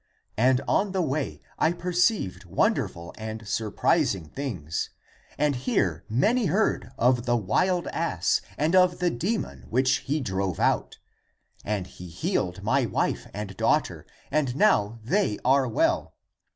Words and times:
And 0.39 0.61
on 0.67 0.93
the 0.93 1.01
way 1.03 1.41
I 1.59 1.73
perceived 1.73 2.45
wonder 2.45 2.87
ful 2.87 3.13
and 3.19 3.47
surprising 3.47 4.25
things, 4.29 4.89
and 5.37 5.55
here 5.55 6.05
many 6.09 6.47
heard 6.47 6.89
of 6.97 7.27
the 7.27 7.35
wild 7.37 7.85
ass 7.89 8.41
and 8.57 8.75
of 8.75 8.97
the 8.97 9.11
demon 9.11 9.65
which 9.69 9.97
he 9.97 10.19
drove 10.19 10.59
out; 10.59 10.97
and 11.63 11.85
he 11.85 12.07
healed 12.09 12.63
my 12.63 12.83
wife 12.87 13.27
and 13.31 13.55
daughter, 13.57 14.07
and 14.31 14.55
now 14.55 14.97
they 15.03 15.37
are 15.45 15.67
well. 15.67 16.15